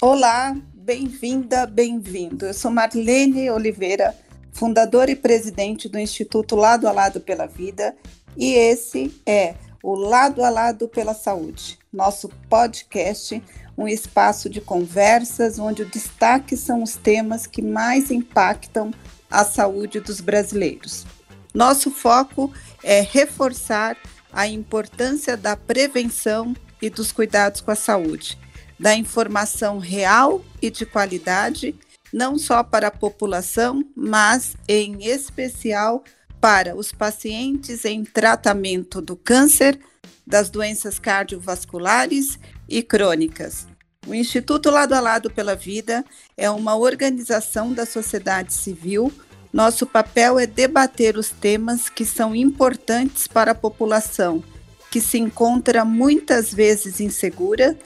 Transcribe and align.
Olá, 0.00 0.56
bem-vinda, 0.74 1.66
bem-vindo. 1.66 2.46
Eu 2.46 2.54
sou 2.54 2.70
Marlene 2.70 3.50
Oliveira, 3.50 4.14
fundadora 4.52 5.10
e 5.10 5.16
presidente 5.16 5.88
do 5.88 5.98
Instituto 5.98 6.54
Lado 6.54 6.86
a 6.86 6.92
Lado 6.92 7.20
pela 7.20 7.46
Vida, 7.46 7.96
e 8.36 8.52
esse 8.52 9.20
é 9.26 9.54
o 9.82 9.94
Lado 9.94 10.44
a 10.44 10.50
Lado 10.50 10.88
pela 10.88 11.14
Saúde, 11.14 11.78
nosso 11.92 12.28
podcast, 12.48 13.42
um 13.76 13.88
espaço 13.88 14.48
de 14.48 14.60
conversas 14.60 15.58
onde 15.58 15.82
o 15.82 15.90
destaque 15.90 16.56
são 16.56 16.82
os 16.82 16.94
temas 16.96 17.46
que 17.46 17.62
mais 17.62 18.10
impactam 18.10 18.92
a 19.30 19.44
saúde 19.44 20.00
dos 20.00 20.20
brasileiros. 20.20 21.06
Nosso 21.54 21.90
foco 21.90 22.52
é 22.82 23.00
reforçar 23.00 23.96
a 24.32 24.46
importância 24.46 25.36
da 25.36 25.56
prevenção 25.56 26.54
e 26.80 26.90
dos 26.90 27.10
cuidados 27.10 27.60
com 27.60 27.70
a 27.70 27.76
saúde, 27.76 28.38
da 28.78 28.94
informação 28.94 29.78
real 29.78 30.44
e 30.62 30.70
de 30.70 30.86
qualidade, 30.86 31.74
não 32.12 32.38
só 32.38 32.62
para 32.62 32.88
a 32.88 32.92
população, 32.92 33.84
mas 33.96 34.56
em 34.68 35.04
especial 35.06 36.04
para 36.40 36.76
os 36.76 36.92
pacientes 36.92 37.84
em 37.84 38.04
tratamento 38.04 39.00
do 39.00 39.16
câncer, 39.16 39.78
das 40.26 40.50
doenças 40.50 40.98
cardiovasculares 40.98 42.38
e 42.68 42.82
crônicas. 42.82 43.66
O 44.06 44.14
Instituto 44.14 44.70
Lado 44.70 44.94
a 44.94 45.00
Lado 45.00 45.30
pela 45.30 45.54
Vida 45.54 46.04
é 46.36 46.48
uma 46.50 46.76
organização 46.76 47.72
da 47.72 47.84
sociedade 47.84 48.54
civil. 48.54 49.12
Nosso 49.52 49.86
papel 49.86 50.38
é 50.38 50.46
debater 50.46 51.16
os 51.16 51.30
temas 51.30 51.88
que 51.88 52.04
são 52.04 52.34
importantes 52.34 53.26
para 53.26 53.52
a 53.52 53.54
população, 53.54 54.42
que 54.90 55.00
se 55.00 55.18
encontra 55.18 55.84
muitas 55.84 56.52
vezes 56.52 57.00
insegura 57.00 57.76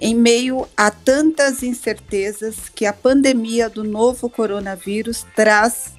em 0.00 0.14
meio 0.14 0.68
a 0.76 0.90
tantas 0.90 1.62
incertezas 1.62 2.68
que 2.74 2.86
a 2.86 2.92
pandemia 2.92 3.68
do 3.68 3.84
novo 3.84 4.28
coronavírus 4.28 5.24
traz 5.34 5.92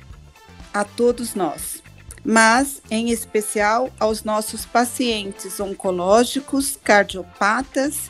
a 0.74 0.84
todos 0.84 1.36
nós 1.36 1.84
mas 2.24 2.82
em 2.90 3.10
especial 3.10 3.92
aos 4.00 4.24
nossos 4.24 4.66
pacientes 4.66 5.60
oncológicos, 5.60 6.78
cardiopatas 6.82 8.10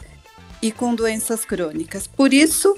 e 0.62 0.72
com 0.72 0.94
doenças 0.94 1.44
crônicas. 1.44 2.06
Por 2.06 2.34
isso, 2.34 2.78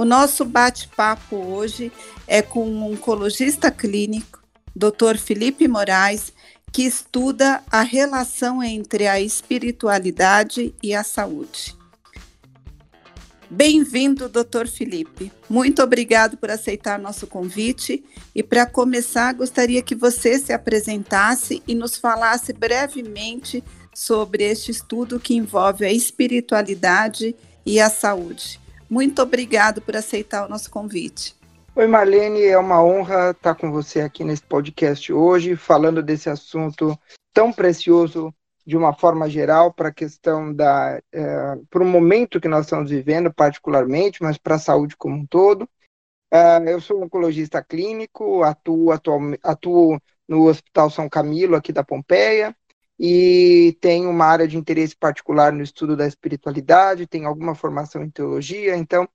o 0.00 0.04
nosso 0.06 0.46
bate-papo 0.46 1.36
hoje 1.36 1.92
é 2.26 2.40
com 2.40 2.66
um 2.66 2.90
oncologista 2.90 3.70
clínico, 3.70 4.42
Dr. 4.74 5.18
Felipe 5.18 5.68
Moraes, 5.68 6.32
que 6.72 6.84
estuda 6.84 7.62
a 7.70 7.82
relação 7.82 8.62
entre 8.62 9.06
a 9.06 9.20
espiritualidade 9.20 10.74
e 10.82 10.94
a 10.94 11.04
saúde. 11.04 11.76
Bem-vindo, 13.50 14.26
doutor 14.26 14.66
Felipe. 14.66 15.30
Muito 15.50 15.82
obrigado 15.82 16.38
por 16.38 16.50
aceitar 16.50 16.98
nosso 16.98 17.26
convite. 17.26 18.02
E 18.34 18.42
para 18.42 18.64
começar, 18.64 19.34
gostaria 19.34 19.82
que 19.82 19.94
você 19.94 20.38
se 20.38 20.50
apresentasse 20.50 21.62
e 21.68 21.74
nos 21.74 21.98
falasse 21.98 22.54
brevemente 22.54 23.62
sobre 23.94 24.44
este 24.44 24.70
estudo 24.70 25.20
que 25.20 25.34
envolve 25.34 25.84
a 25.84 25.92
espiritualidade 25.92 27.36
e 27.66 27.78
a 27.78 27.90
saúde. 27.90 28.58
Muito 28.90 29.22
obrigado 29.22 29.80
por 29.80 29.94
aceitar 29.94 30.44
o 30.44 30.48
nosso 30.48 30.68
convite. 30.68 31.36
Oi, 31.76 31.86
Marlene, 31.86 32.42
é 32.42 32.58
uma 32.58 32.82
honra 32.82 33.30
estar 33.30 33.54
com 33.54 33.70
você 33.70 34.00
aqui 34.00 34.24
nesse 34.24 34.42
podcast 34.42 35.12
hoje, 35.12 35.54
falando 35.54 36.02
desse 36.02 36.28
assunto 36.28 36.98
tão 37.32 37.52
precioso 37.52 38.34
de 38.66 38.76
uma 38.76 38.92
forma 38.92 39.30
geral 39.30 39.72
para 39.72 39.90
a 39.90 39.94
questão 39.94 40.52
da 40.52 41.00
é, 41.12 41.56
para 41.70 41.82
o 41.84 41.86
momento 41.86 42.40
que 42.40 42.48
nós 42.48 42.66
estamos 42.66 42.90
vivendo 42.90 43.32
particularmente, 43.32 44.20
mas 44.24 44.36
para 44.36 44.56
a 44.56 44.58
saúde 44.58 44.96
como 44.96 45.14
um 45.14 45.24
todo. 45.24 45.68
É, 46.28 46.72
eu 46.72 46.80
sou 46.80 47.00
oncologista 47.00 47.62
clínico, 47.62 48.42
atuo, 48.42 48.90
atuo, 48.90 49.38
atuo 49.40 50.00
no 50.28 50.48
Hospital 50.48 50.90
São 50.90 51.08
Camilo 51.08 51.54
aqui 51.54 51.72
da 51.72 51.84
Pompeia 51.84 52.54
e 53.02 53.78
tenho 53.80 54.10
uma 54.10 54.26
área 54.26 54.46
de 54.46 54.58
interesse 54.58 54.94
particular 54.94 55.54
no 55.54 55.62
estudo 55.62 55.96
da 55.96 56.06
espiritualidade, 56.06 57.06
tenho 57.06 57.26
alguma 57.26 57.54
formação 57.54 58.04
em 58.04 58.10
teologia, 58.10 58.76
então 58.76 59.08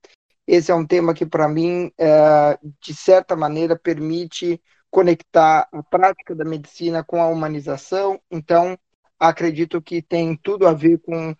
esse 0.44 0.72
é 0.72 0.74
um 0.74 0.84
tema 0.84 1.14
que 1.14 1.24
para 1.24 1.46
mim 1.46 1.92
é, 1.96 2.58
de 2.80 2.92
certa 2.92 3.36
maneira 3.36 3.78
permite 3.78 4.60
conectar 4.90 5.68
a 5.70 5.82
prática 5.84 6.34
da 6.34 6.44
medicina 6.44 7.04
com 7.04 7.22
a 7.22 7.28
humanização. 7.28 8.20
Então 8.28 8.76
acredito 9.20 9.80
que 9.80 10.02
tem 10.02 10.36
tudo 10.36 10.66
a 10.66 10.72
ver 10.72 10.98
com 10.98 11.30
uh, 11.30 11.36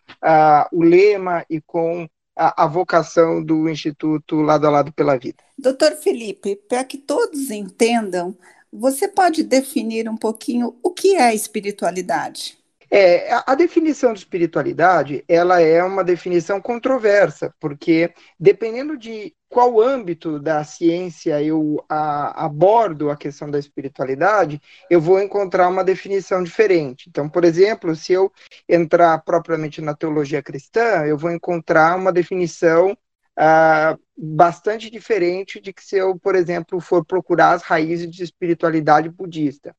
o 0.72 0.82
lema 0.82 1.44
e 1.50 1.60
com 1.60 2.08
a, 2.36 2.64
a, 2.64 2.66
vocação 2.66 3.42
do 3.42 3.68
Instituto 3.68 4.36
Lado 4.36 4.66
a 4.66 4.70
Lado 4.70 4.92
pela 4.92 5.18
Vida. 5.18 5.42
Doutor 5.58 5.92
Felipe, 5.92 6.56
para 6.68 6.84
que 6.84 6.98
todos 6.98 7.50
entendam, 7.50 8.36
você 8.72 9.08
pode 9.08 9.42
definir 9.42 10.08
um 10.08 10.16
pouquinho 10.16 10.76
o 10.82 10.90
que 10.90 11.16
é 11.16 11.34
espiritualidade? 11.34 12.58
É, 12.90 13.28
a 13.44 13.54
definição 13.56 14.12
de 14.12 14.20
espiritualidade, 14.20 15.24
ela 15.28 15.60
é 15.60 15.82
uma 15.82 16.04
definição 16.04 16.60
controversa, 16.60 17.52
porque 17.58 18.12
dependendo 18.38 18.96
de 18.96 19.34
qual 19.48 19.80
âmbito 19.80 20.38
da 20.38 20.62
ciência 20.62 21.42
eu 21.42 21.84
a, 21.88 22.44
abordo 22.44 23.10
a 23.10 23.16
questão 23.16 23.50
da 23.50 23.58
espiritualidade, 23.58 24.60
eu 24.88 25.00
vou 25.00 25.20
encontrar 25.20 25.68
uma 25.68 25.82
definição 25.82 26.42
diferente. 26.42 27.08
Então, 27.08 27.28
por 27.28 27.44
exemplo, 27.44 27.94
se 27.96 28.12
eu 28.12 28.30
entrar 28.68 29.18
propriamente 29.24 29.80
na 29.80 29.94
teologia 29.94 30.42
cristã, 30.42 31.04
eu 31.06 31.18
vou 31.18 31.32
encontrar 31.32 31.96
uma 31.96 32.12
definição 32.12 32.96
ah, 33.36 33.98
bastante 34.16 34.90
diferente 34.90 35.60
de 35.60 35.72
que 35.72 35.84
se 35.84 35.96
eu, 35.96 36.18
por 36.18 36.34
exemplo, 36.34 36.80
for 36.80 37.04
procurar 37.04 37.52
as 37.52 37.62
raízes 37.62 38.10
de 38.10 38.22
espiritualidade 38.22 39.08
budista. 39.08 39.74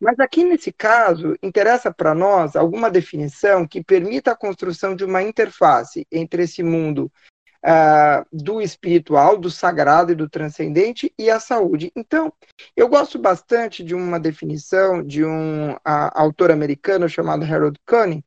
Mas 0.00 0.18
aqui 0.20 0.44
nesse 0.44 0.72
caso, 0.72 1.34
interessa 1.42 1.92
para 1.92 2.14
nós 2.14 2.56
alguma 2.56 2.90
definição 2.90 3.66
que 3.66 3.82
permita 3.82 4.32
a 4.32 4.36
construção 4.36 4.94
de 4.94 5.04
uma 5.04 5.22
interface 5.22 6.06
entre 6.12 6.42
esse 6.42 6.62
mundo 6.62 7.10
uh, 7.64 8.26
do 8.30 8.60
espiritual, 8.60 9.38
do 9.38 9.50
sagrado 9.50 10.12
e 10.12 10.14
do 10.14 10.28
transcendente 10.28 11.12
e 11.18 11.30
a 11.30 11.40
saúde. 11.40 11.90
Então, 11.96 12.32
eu 12.76 12.88
gosto 12.88 13.18
bastante 13.18 13.82
de 13.82 13.94
uma 13.94 14.20
definição 14.20 15.02
de 15.02 15.24
um 15.24 15.72
uh, 15.72 15.78
autor 15.84 16.50
americano 16.50 17.08
chamado 17.08 17.44
Harold 17.44 17.78
Kuhn, 17.86 18.20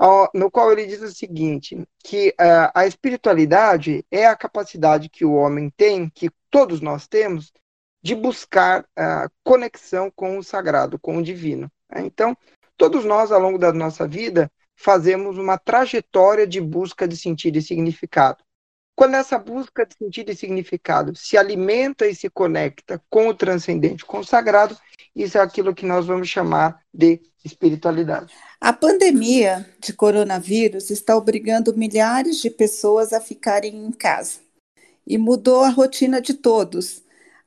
uh, 0.00 0.28
no 0.34 0.50
qual 0.50 0.72
ele 0.72 0.86
diz 0.86 1.00
o 1.02 1.12
seguinte, 1.12 1.86
que 2.04 2.34
a 2.74 2.86
espiritualidade 2.86 4.04
é 4.10 4.26
a 4.26 4.36
capacidade 4.36 5.08
que 5.08 5.24
o 5.24 5.34
homem 5.34 5.70
tem, 5.76 6.08
que 6.08 6.30
todos 6.50 6.80
nós 6.80 7.06
temos, 7.06 7.52
de 8.02 8.14
buscar 8.14 8.84
a 8.96 9.28
conexão 9.44 10.10
com 10.10 10.36
o 10.36 10.42
sagrado, 10.42 10.98
com 10.98 11.18
o 11.18 11.22
divino. 11.22 11.70
Então, 11.96 12.36
todos 12.76 13.04
nós, 13.04 13.30
ao 13.30 13.40
longo 13.40 13.58
da 13.58 13.72
nossa 13.72 14.08
vida, 14.08 14.50
fazemos 14.74 15.38
uma 15.38 15.56
trajetória 15.56 16.46
de 16.46 16.60
busca 16.60 17.06
de 17.06 17.16
sentido 17.16 17.58
e 17.58 17.62
significado. 17.62 18.42
Quando 18.94 19.14
essa 19.14 19.38
busca 19.38 19.86
de 19.86 19.94
sentido 19.96 20.30
e 20.30 20.36
significado 20.36 21.16
se 21.16 21.36
alimenta 21.36 22.06
e 22.06 22.14
se 22.14 22.28
conecta 22.28 23.02
com 23.08 23.28
o 23.28 23.34
transcendente, 23.34 24.04
com 24.04 24.18
o 24.18 24.24
sagrado, 24.24 24.76
isso 25.16 25.38
é 25.38 25.40
aquilo 25.40 25.74
que 25.74 25.86
nós 25.86 26.06
vamos 26.06 26.28
chamar 26.28 26.80
de 26.92 27.20
espiritualidade. 27.44 28.32
A 28.60 28.72
pandemia 28.72 29.68
de 29.80 29.92
coronavírus 29.92 30.90
está 30.90 31.16
obrigando 31.16 31.76
milhares 31.76 32.40
de 32.40 32.50
pessoas 32.50 33.12
a 33.12 33.20
ficarem 33.20 33.84
em 33.84 33.90
casa 33.90 34.40
e 35.06 35.18
mudou 35.18 35.62
a 35.62 35.68
rotina 35.68 36.20
de 36.20 36.34
todos. 36.34 37.02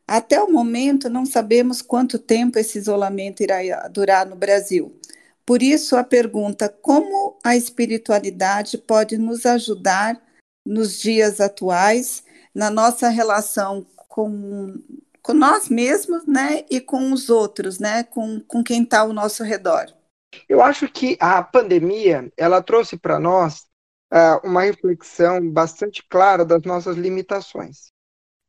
Até 0.07 0.41
o 0.41 0.51
momento, 0.51 1.09
não 1.09 1.25
sabemos 1.25 1.81
quanto 1.81 2.19
tempo 2.19 2.59
esse 2.59 2.77
isolamento 2.77 3.41
irá 3.41 3.87
durar 3.87 4.25
no 4.25 4.35
Brasil. 4.35 4.93
Por 5.45 5.63
isso, 5.63 5.95
a 5.95 6.03
pergunta: 6.03 6.69
como 6.69 7.37
a 7.43 7.55
espiritualidade 7.55 8.77
pode 8.77 9.17
nos 9.17 9.45
ajudar 9.45 10.21
nos 10.65 10.99
dias 10.99 11.39
atuais, 11.39 12.23
na 12.53 12.69
nossa 12.69 13.09
relação 13.09 13.85
com, 13.95 14.81
com 15.21 15.33
nós 15.33 15.69
mesmos, 15.69 16.25
né, 16.25 16.65
e 16.69 16.79
com 16.79 17.11
os 17.11 17.29
outros, 17.29 17.79
né, 17.79 18.03
com, 18.03 18.39
com 18.41 18.63
quem 18.63 18.83
está 18.83 19.01
ao 19.01 19.13
nosso 19.13 19.43
redor. 19.43 19.85
Eu 20.49 20.61
acho 20.61 20.87
que 20.87 21.17
a 21.19 21.41
pandemia, 21.43 22.31
ela 22.35 22.61
trouxe 22.61 22.97
para 22.97 23.19
nós 23.19 23.65
uh, 24.11 24.45
uma 24.45 24.61
reflexão 24.61 25.49
bastante 25.49 26.03
clara 26.09 26.43
das 26.43 26.63
nossas 26.63 26.97
limitações. 26.97 27.91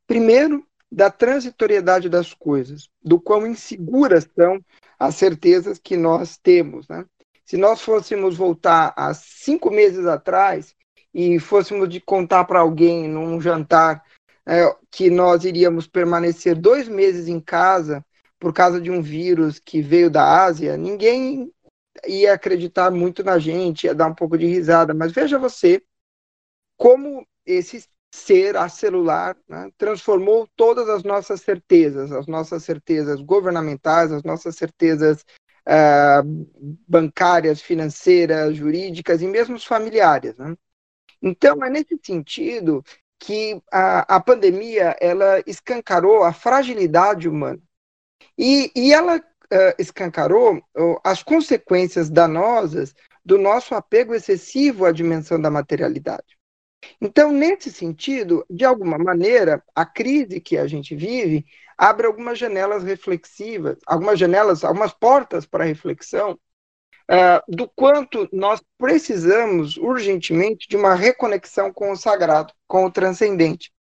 Primeiro, 0.05 0.65
da 0.91 1.09
transitoriedade 1.09 2.09
das 2.09 2.33
coisas, 2.33 2.89
do 3.03 3.19
quão 3.19 3.45
inseguras 3.45 4.27
são 4.35 4.59
as 4.97 5.15
certezas 5.15 5.77
que 5.77 5.97
nós 5.97 6.37
temos, 6.37 6.87
né? 6.87 7.05
Se 7.45 7.55
nós 7.55 7.81
fôssemos 7.81 8.35
voltar 8.35 8.93
a 8.95 9.13
cinco 9.13 9.69
meses 9.71 10.05
atrás, 10.05 10.75
e 11.17 11.39
fôssemos 11.39 11.89
de 11.89 11.99
contar 11.99 12.45
para 12.45 12.59
alguém 12.59 13.07
num 13.07 13.41
jantar 13.41 14.03
é, 14.47 14.71
que 14.91 15.09
nós 15.09 15.43
iríamos 15.43 15.87
permanecer 15.87 16.55
dois 16.55 16.87
meses 16.87 17.27
em 17.27 17.39
casa 17.39 18.05
por 18.39 18.53
causa 18.53 18.79
de 18.79 18.91
um 18.91 19.01
vírus 19.01 19.57
que 19.57 19.81
veio 19.81 20.11
da 20.11 20.43
Ásia, 20.43 20.77
ninguém 20.77 21.51
ia 22.05 22.33
acreditar 22.33 22.91
muito 22.91 23.23
na 23.23 23.39
gente, 23.39 23.85
ia 23.85 23.95
dar 23.95 24.05
um 24.05 24.13
pouco 24.13 24.37
de 24.37 24.45
risada. 24.45 24.93
Mas 24.93 25.11
veja 25.11 25.39
você 25.39 25.81
como 26.77 27.25
esse 27.43 27.83
ser 28.13 28.55
acelular 28.55 29.35
né, 29.49 29.71
transformou 29.75 30.47
todas 30.55 30.87
as 30.87 31.01
nossas 31.01 31.41
certezas, 31.41 32.11
as 32.11 32.27
nossas 32.27 32.63
certezas 32.63 33.19
governamentais, 33.21 34.11
as 34.11 34.21
nossas 34.21 34.55
certezas 34.55 35.25
uh, 35.67 36.47
bancárias, 36.87 37.59
financeiras, 37.59 38.55
jurídicas 38.55 39.23
e 39.23 39.27
mesmo 39.27 39.59
familiares. 39.59 40.37
Né? 40.37 40.55
Então, 41.21 41.63
é 41.63 41.69
nesse 41.69 41.97
sentido 42.01 42.83
que 43.19 43.61
a, 43.71 44.15
a 44.15 44.19
pandemia 44.19 44.95
ela 45.01 45.41
escancarou 45.45 46.23
a 46.23 46.31
fragilidade 46.31 47.27
humana. 47.27 47.61
E, 48.37 48.71
e 48.75 48.93
ela 48.93 49.17
uh, 49.17 49.21
escancarou 49.79 50.57
uh, 50.57 50.99
as 51.03 51.23
consequências 51.23 52.09
danosas 52.09 52.93
do 53.25 53.37
nosso 53.37 53.73
apego 53.75 54.13
excessivo 54.13 54.85
à 54.85 54.91
dimensão 54.91 55.39
da 55.41 55.49
materialidade. 55.49 56.37
Então, 57.01 57.31
nesse 57.31 57.71
sentido, 57.71 58.45
de 58.49 58.63
alguma 58.63 58.97
maneira, 58.97 59.63
a 59.75 59.85
crise 59.85 60.39
que 60.39 60.57
a 60.57 60.67
gente 60.67 60.95
vive 60.95 61.45
abre 61.77 62.07
algumas 62.07 62.37
janelas 62.37 62.83
reflexivas, 62.83 63.77
algumas 63.85 64.19
janelas, 64.19 64.63
algumas 64.63 64.93
portas 64.93 65.45
para 65.45 65.63
reflexão 65.63 66.39
uh, 67.09 67.41
do 67.47 67.67
quanto 67.69 68.27
nós 68.31 68.61
precisamos 68.77 69.77
urgentemente 69.77 70.67
de 70.67 70.75
uma 70.75 70.95
reconexão 70.95 71.71
com 71.71 71.91
o 71.91 71.97
sagrado, 71.97 72.53
com 72.67 72.85
o 72.85 72.91
transcendente. 72.91 73.71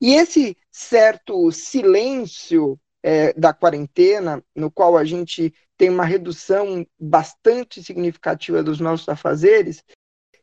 E 0.00 0.14
esse 0.14 0.56
certo 0.70 1.50
silêncio 1.52 2.78
é, 3.02 3.32
da 3.34 3.52
quarentena, 3.52 4.42
no 4.54 4.70
qual 4.70 4.96
a 4.96 5.04
gente 5.04 5.52
tem 5.76 5.90
uma 5.90 6.04
redução 6.04 6.86
bastante 6.98 7.82
significativa 7.82 8.62
dos 8.62 8.78
nossos 8.80 9.08
afazeres, 9.08 9.82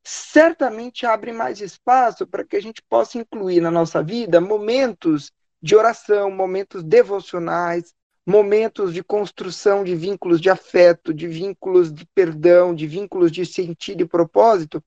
certamente 0.03 1.05
abre 1.05 1.31
mais 1.31 1.61
espaço 1.61 2.25
para 2.27 2.43
que 2.43 2.55
a 2.55 2.61
gente 2.61 2.81
possa 2.89 3.17
incluir 3.17 3.61
na 3.61 3.71
nossa 3.71 4.03
vida 4.03 4.41
momentos 4.41 5.31
de 5.61 5.75
oração, 5.75 6.31
momentos 6.31 6.83
devocionais, 6.83 7.93
momentos 8.29 8.93
de 8.93 9.03
construção 9.03 9.83
de 9.83 9.95
vínculos 9.95 10.39
de 10.39 10.51
afeto, 10.51 11.11
de 11.11 11.27
vínculos 11.27 11.91
de 11.91 12.05
perdão, 12.13 12.75
de 12.75 12.85
vínculos 12.85 13.31
de 13.31 13.43
sentido 13.43 14.03
e 14.03 14.07
propósito 14.07 14.83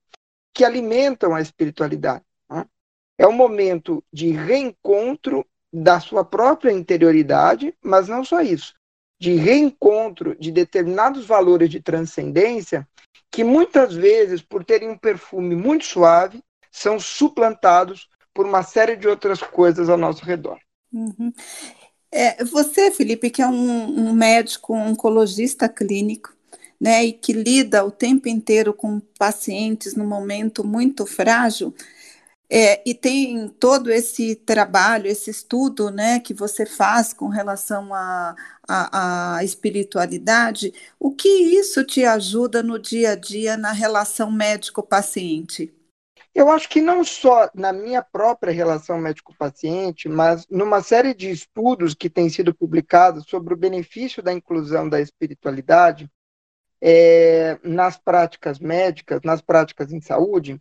que 0.53 0.63
alimentam 0.63 1.35
a 1.35 1.41
espiritualidade. 1.41 2.23
Né? 2.49 2.65
É 3.17 3.27
um 3.27 3.33
momento 3.33 4.01
de 4.13 4.31
reencontro 4.31 5.45
da 5.73 5.99
sua 5.99 6.23
própria 6.23 6.71
interioridade, 6.71 7.75
mas 7.83 8.07
não 8.07 8.23
só 8.23 8.39
isso, 8.41 8.73
de 9.19 9.33
reencontro 9.33 10.37
de 10.39 10.49
determinados 10.49 11.25
valores 11.25 11.69
de 11.69 11.81
transcendência 11.81 12.87
que 13.29 13.43
muitas 13.43 13.93
vezes, 13.93 14.41
por 14.41 14.63
terem 14.63 14.89
um 14.89 14.97
perfume 14.97 15.53
muito 15.53 15.85
suave, 15.85 16.41
são 16.71 16.97
suplantados 16.97 18.07
por 18.33 18.45
uma 18.45 18.63
série 18.63 18.95
de 18.95 19.07
outras 19.07 19.41
coisas 19.41 19.89
ao 19.89 19.97
nosso 19.97 20.23
redor. 20.23 20.59
Uhum. 20.93 21.33
É, 22.15 22.43
você, 22.43 22.91
Felipe, 22.91 23.31
que 23.31 23.41
é 23.41 23.47
um, 23.47 24.09
um 24.09 24.13
médico 24.13 24.75
um 24.75 24.91
oncologista 24.91 25.67
clínico, 25.67 26.31
né, 26.79 27.03
e 27.05 27.13
que 27.13 27.33
lida 27.33 27.83
o 27.83 27.89
tempo 27.89 28.27
inteiro 28.29 28.71
com 28.73 28.99
pacientes 29.17 29.95
num 29.95 30.05
momento 30.05 30.63
muito 30.63 31.07
frágil, 31.07 31.73
é, 32.49 32.83
e 32.87 32.93
tem 32.93 33.49
todo 33.59 33.91
esse 33.91 34.35
trabalho, 34.35 35.07
esse 35.07 35.31
estudo 35.31 35.89
né, 35.89 36.19
que 36.19 36.35
você 36.35 36.67
faz 36.67 37.13
com 37.13 37.29
relação 37.29 37.91
à 37.93 38.35
a, 38.67 39.35
a, 39.35 39.37
a, 39.37 39.43
espiritualidade, 39.43 40.71
o 40.99 41.11
que 41.11 41.27
isso 41.27 41.83
te 41.83 42.05
ajuda 42.05 42.61
no 42.61 42.77
dia 42.77 43.11
a 43.13 43.15
dia 43.15 43.57
na 43.57 43.71
relação 43.71 44.31
médico-paciente? 44.31 45.73
Eu 46.35 46.49
acho 46.49 46.67
que 46.67 46.81
não 46.81 47.03
só 47.03 47.49
na 47.53 47.71
minha 47.71 48.01
própria 48.01 48.51
relação 48.51 48.97
médico-paciente, 48.97 50.09
mas 50.09 50.47
numa 50.49 50.81
série 50.81 51.13
de 51.13 51.29
estudos 51.29 51.93
que 51.93 52.09
têm 52.09 52.27
sido 52.27 52.55
publicados 52.55 53.25
sobre 53.27 53.53
o 53.53 53.57
benefício 53.57 54.23
da 54.23 54.33
inclusão 54.33 54.89
da 54.89 54.99
espiritualidade 54.99 56.09
é, 56.81 57.59
nas 57.63 57.97
práticas 57.97 58.57
médicas, 58.57 59.21
nas 59.23 59.41
práticas 59.41 59.93
em 59.93 60.01
saúde, 60.01 60.59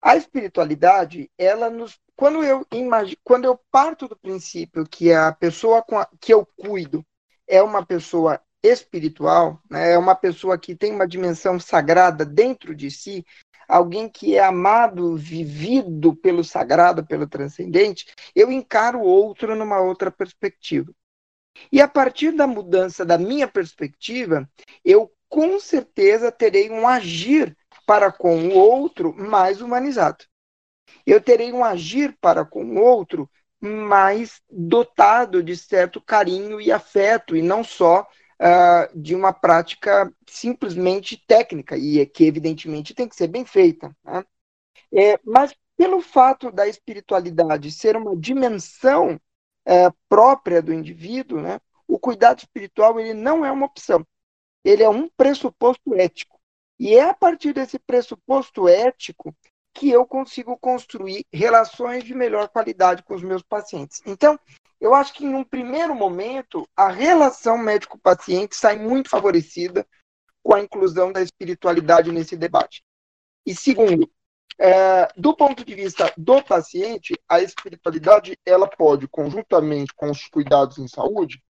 a 0.00 0.14
espiritualidade, 0.16 1.30
ela 1.38 1.70
nos, 1.70 1.98
quando 2.14 2.44
eu 2.44 2.66
imagino, 2.70 3.16
quando 3.24 3.46
eu 3.46 3.58
parto 3.70 4.06
do 4.06 4.14
princípio 4.14 4.86
que 4.86 5.10
a 5.10 5.32
pessoa 5.32 5.82
a, 5.92 6.08
que 6.20 6.34
eu 6.34 6.44
cuido 6.44 7.02
é 7.48 7.62
uma 7.62 7.84
pessoa 7.84 8.38
espiritual, 8.62 9.58
né, 9.70 9.92
é 9.92 9.98
uma 9.98 10.14
pessoa 10.14 10.58
que 10.58 10.76
tem 10.76 10.92
uma 10.92 11.08
dimensão 11.08 11.58
sagrada 11.58 12.24
dentro 12.24 12.74
de 12.74 12.90
si, 12.90 13.24
alguém 13.68 14.08
que 14.08 14.36
é 14.36 14.44
amado, 14.44 15.16
vivido 15.16 16.14
pelo 16.14 16.44
sagrado, 16.44 17.06
pelo 17.06 17.26
transcendente, 17.26 18.06
eu 18.34 18.50
encaro 18.50 19.00
o 19.00 19.04
outro 19.04 19.54
numa 19.54 19.80
outra 19.80 20.10
perspectiva. 20.10 20.92
E 21.70 21.80
a 21.80 21.88
partir 21.88 22.32
da 22.32 22.46
mudança 22.46 23.04
da 23.04 23.16
minha 23.16 23.46
perspectiva, 23.46 24.48
eu 24.84 25.10
com 25.28 25.58
certeza 25.58 26.30
terei 26.30 26.70
um 26.70 26.86
agir 26.86 27.56
para 27.86 28.10
com 28.10 28.48
o 28.48 28.54
outro 28.54 29.14
mais 29.14 29.60
humanizado. 29.60 30.24
Eu 31.06 31.20
terei 31.20 31.52
um 31.52 31.64
agir 31.64 32.16
para 32.20 32.44
com 32.44 32.64
o 32.64 32.80
outro 32.80 33.30
mais 33.60 34.40
dotado 34.50 35.42
de 35.42 35.56
certo 35.56 36.00
carinho 36.00 36.60
e 36.60 36.70
afeto, 36.70 37.34
e 37.34 37.42
não 37.42 37.64
só 37.64 38.06
uh, 38.40 38.98
de 38.98 39.14
uma 39.14 39.32
prática 39.32 40.12
simplesmente 40.28 41.16
técnica, 41.26 41.76
e 41.76 42.00
é 42.00 42.06
que 42.06 42.24
evidentemente 42.24 42.94
tem 42.94 43.08
que 43.08 43.16
ser 43.16 43.28
bem 43.28 43.44
feita. 43.44 43.94
Né? 44.04 44.24
É, 44.92 45.18
mas 45.24 45.54
pelo 45.76 46.00
fato 46.00 46.50
da 46.50 46.68
espiritualidade 46.68 47.70
ser 47.72 47.96
uma 47.96 48.16
dimensão 48.16 49.20
é, 49.66 49.90
própria 50.08 50.62
do 50.62 50.72
indivíduo, 50.72 51.40
né, 51.40 51.60
o 51.86 51.98
cuidado 51.98 52.38
espiritual 52.38 52.98
ele 53.00 53.14
não 53.14 53.44
é 53.44 53.50
uma 53.50 53.66
opção, 53.66 54.06
ele 54.64 54.82
é 54.82 54.88
um 54.88 55.08
pressuposto 55.08 55.94
ético. 55.94 56.38
E 56.78 56.94
é 56.94 57.08
a 57.08 57.14
partir 57.14 57.52
desse 57.52 57.78
pressuposto 57.78 58.68
ético 58.68 59.34
que 59.72 59.90
eu 59.90 60.06
consigo 60.06 60.56
construir 60.56 61.26
relações 61.32 62.04
de 62.04 62.14
melhor 62.14 62.48
qualidade 62.48 63.02
com 63.02 63.14
os 63.14 63.22
meus 63.22 63.42
pacientes. 63.42 64.00
Então, 64.06 64.38
eu 64.84 64.92
acho 64.92 65.14
que 65.14 65.24
em 65.24 65.34
um 65.34 65.42
primeiro 65.42 65.94
momento, 65.94 66.68
a 66.76 66.88
relação 66.88 67.56
médico-paciente 67.56 68.54
sai 68.54 68.78
muito 68.78 69.08
favorecida 69.08 69.86
com 70.42 70.54
a 70.54 70.60
inclusão 70.60 71.10
da 71.10 71.22
espiritualidade 71.22 72.12
nesse 72.12 72.36
debate. 72.36 72.84
E 73.46 73.54
segundo, 73.54 74.06
é, 74.58 75.08
do 75.16 75.34
ponto 75.34 75.64
de 75.64 75.74
vista 75.74 76.12
do 76.18 76.42
paciente, 76.42 77.18
a 77.26 77.40
espiritualidade 77.40 78.38
ela 78.44 78.68
pode, 78.68 79.08
conjuntamente 79.08 79.94
com 79.94 80.10
os 80.10 80.28
cuidados 80.28 80.76
em 80.76 80.86
saúde, 80.86 81.42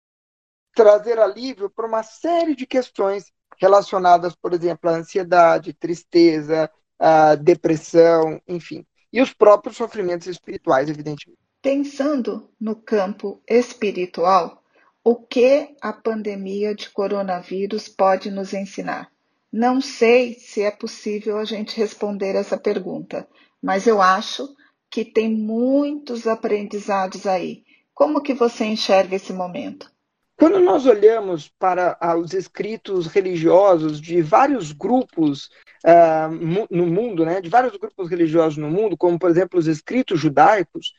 trazer 0.73 1.18
alívio 1.18 1.68
para 1.68 1.88
uma 1.88 2.04
série 2.04 2.54
de 2.54 2.68
questões 2.68 3.32
relacionadas, 3.59 4.37
por 4.37 4.52
exemplo, 4.52 4.88
à 4.88 4.92
ansiedade, 4.92 5.75
tristeza, 5.75 6.70
à 7.00 7.35
depressão, 7.35 8.40
enfim, 8.47 8.87
e 9.12 9.20
os 9.20 9.35
próprios 9.35 9.76
sofrimentos 9.76 10.28
espirituais, 10.28 10.88
evidentemente. 10.88 11.43
Pensando 11.64 12.50
no 12.61 12.76
campo 12.76 13.40
espiritual, 13.49 14.62
o 15.02 15.16
que 15.16 15.75
a 15.80 15.94
pandemia 15.94 16.75
de 16.75 16.90
coronavírus 16.90 17.88
pode 17.88 18.30
nos 18.30 18.52
ensinar? 18.52 19.11
Não 19.50 19.80
sei 19.80 20.35
se 20.35 20.61
é 20.61 20.71
possível 20.71 21.38
a 21.38 21.44
gente 21.47 21.75
responder 21.75 22.35
essa 22.35 22.59
pergunta, 22.59 23.26
mas 23.62 23.87
eu 23.87 24.02
acho 24.02 24.47
que 24.90 25.06
tem 25.06 25.30
muitos 25.30 26.26
aprendizados 26.26 27.26
aí. 27.26 27.64
Como 27.94 28.21
que 28.21 28.35
você 28.35 28.66
enxerga 28.66 29.16
esse 29.16 29.33
momento? 29.33 29.90
Quando 30.37 30.61
nós 30.61 30.85
olhamos 30.85 31.49
para 31.49 31.97
os 32.18 32.35
escritos 32.35 33.06
religiosos 33.06 34.02
de 34.02 34.21
vários 34.21 34.71
grupos 34.71 35.49
uh, 35.83 36.66
no 36.71 36.87
mundo, 36.87 37.25
né, 37.25 37.40
de 37.40 37.49
vários 37.49 37.75
grupos 37.76 38.11
religiosos 38.11 38.59
no 38.59 38.68
mundo, 38.68 38.99
como 38.99 39.18
por 39.18 39.30
exemplo 39.30 39.59
os 39.59 39.66
escritos 39.66 40.21
judaicos, 40.21 40.92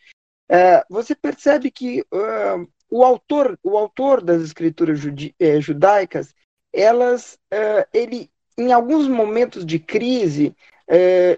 é, 0.50 0.84
você 0.90 1.16
percebe 1.16 1.72
que 1.72 2.02
uh, 2.02 2.68
o, 2.90 3.04
autor, 3.04 3.58
o 3.64 3.78
autor 3.78 4.22
das 4.22 4.42
escrituras 4.42 5.00
eh, 5.40 5.60
judaicas, 5.60 6.34
elas, 6.72 7.40
ele, 7.94 8.30
em 8.58 8.74
alguns 8.74 9.08
momentos 9.08 9.66
de 9.66 9.80
crise, 9.80 10.54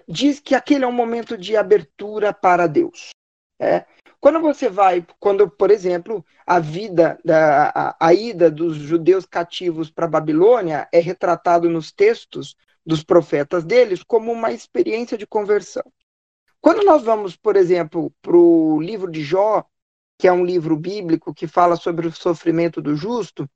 diz 0.07 0.39
que 0.39 0.55
aquele 0.55 0.83
é 0.83 0.87
um 0.87 0.91
momento 0.91 1.37
de 1.37 1.55
abertura 1.55 2.33
para 2.33 2.65
Deus. 2.65 3.11
É? 3.59 3.85
Quando 4.19 4.41
você 4.41 4.67
vai, 4.67 5.05
quando, 5.19 5.49
por 5.49 5.69
exemplo, 5.69 6.25
a 6.45 6.59
vida, 6.59 7.19
da, 7.23 7.69
a, 7.69 8.07
a 8.07 8.13
ida 8.13 8.49
dos 8.49 8.75
judeus 8.77 9.25
cativos 9.25 9.91
para 9.91 10.07
Babilônia 10.07 10.87
é 10.91 10.99
retratado 10.99 11.69
nos 11.69 11.91
textos 11.91 12.55
dos 12.85 13.03
profetas 13.03 13.63
deles 13.63 14.01
como 14.01 14.31
uma 14.31 14.51
experiência 14.51 15.17
de 15.17 15.27
conversão. 15.27 15.83
Quando 16.67 16.83
nós 16.83 17.01
vamos, 17.01 17.33
por 17.33 17.55
exemplo, 17.55 18.11
para 18.21 18.35
o 18.35 18.81
livro 18.81 19.09
de 19.09 19.23
Jó, 19.23 19.63
que 20.19 20.27
é 20.27 20.33
um 20.33 20.43
livro 20.43 20.75
bíblico 20.75 21.33
que 21.33 21.47
fala 21.47 21.77
sobre 21.77 22.05
o 22.05 22.11
sofrimento 22.11 22.81
do 22.81 22.93
justo, 22.93 23.49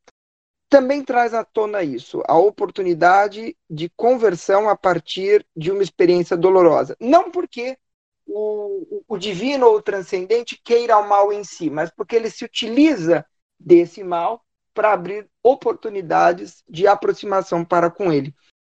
também 0.70 1.03
traz 1.03 1.34
à 1.34 1.44
tona 1.44 1.84
isso, 1.84 2.24
a 2.25 2.38
oportunidade 2.38 3.58
de 3.70 3.89
conversão 3.98 4.70
a 4.70 4.77
partir 4.77 5.46
de 5.53 5.74
uma 5.74 5.84
experiência 5.84 6.38
dolorosa. 6.38 6.96
Não 7.01 7.30
porque 7.30 7.77
o, 8.25 9.03
o 9.06 9.18
divino 9.18 9.68
ou 9.68 9.75
o 9.75 9.82
transcendente 9.82 10.58
queira 10.63 10.98
o 10.98 11.06
mal 11.06 11.34
em 11.34 11.44
si, 11.44 11.70
mas 11.70 11.91
porque 11.91 12.15
ele 12.15 12.30
se 12.30 12.46
utiliza 12.46 13.25
desse 13.60 14.06
mal 14.06 14.41
para 14.74 14.94
abrir 14.94 15.30
oportunidades 15.44 16.63
de 16.65 16.88
aproximação 16.88 17.65
para 17.65 17.91
com 17.91 18.10
ele. 18.10 18.34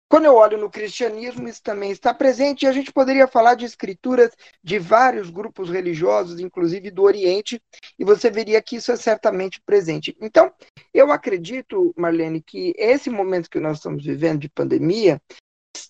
Quando 0.09 0.27
eu 0.27 0.37
olho 0.37 0.57
no 0.57 0.71
cristianismo, 0.71 1.49
isso 1.49 1.61
também 1.63 1.91
está 1.91 2.15
presente, 2.15 2.63
e 2.63 2.69
a 2.69 2.73
gente 2.73 2.93
poderia 2.93 3.27
falar 3.27 3.55
de 3.57 3.65
escrituras 3.65 4.31
de 4.63 4.79
vários 4.79 5.31
grupos 5.31 5.69
religiosos, 5.69 6.39
inclusive 6.39 6.93
do 6.93 7.03
Oriente, 7.03 7.61
e 7.99 8.05
você 8.05 8.31
veria 8.31 8.63
que 8.63 8.77
isso 8.77 8.93
é 8.93 8.97
certamente 8.97 9.61
presente. 9.63 10.17
Então, 10.21 10.53
eu 10.95 11.11
acredito, 11.11 11.93
Marlene, 11.97 12.41
que 12.41 12.73
esse 12.79 13.11
momento 13.11 13.51
que 13.51 13.59
nós 13.59 13.79
estamos 13.79 14.05
vivendo 14.05 14.41
de 14.41 14.49
pandemia, 14.49 15.21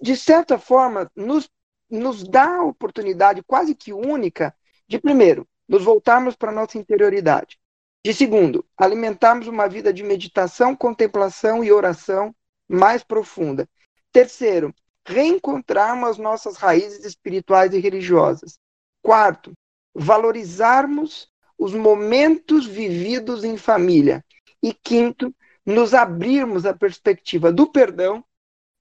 de 0.01 0.17
certa 0.17 0.59
forma, 0.59 1.11
nos, 1.15 1.51
nos 1.91 2.25
dá 2.25 2.57
a 2.57 2.65
oportunidade 2.65 3.43
quase 3.43 3.75
que 3.75 3.93
única 3.93 4.55
de, 4.89 4.99
primeiro, 4.99 5.47
nos 5.69 5.85
voltarmos 5.85 6.35
para 6.35 6.51
a 6.51 6.55
nossa 6.55 6.79
interioridade. 6.79 7.59
De 8.03 8.15
segundo, 8.15 8.65
alimentarmos 8.79 9.47
uma 9.47 9.69
vida 9.69 9.93
de 9.93 10.03
meditação, 10.03 10.75
contemplação 10.75 11.63
e 11.63 11.71
oração 11.71 12.35
mais 12.69 13.03
profunda. 13.03 13.69
Terceiro, 14.17 14.75
reencontrarmos 15.07 16.09
as 16.09 16.17
nossas 16.17 16.57
raízes 16.57 17.05
espirituais 17.05 17.75
e 17.75 17.79
religiosas. 17.79 18.59
Quarto, 19.03 19.53
valorizarmos 19.95 21.29
os 21.59 21.75
momentos 21.75 22.65
vividos 22.65 23.45
em 23.45 23.59
família. 23.59 24.25
E 24.63 24.73
quinto, 24.73 25.35
nos 25.67 25.93
abrirmos 25.93 26.65
à 26.65 26.73
perspectiva 26.73 27.53
do 27.53 27.71
perdão, 27.71 28.25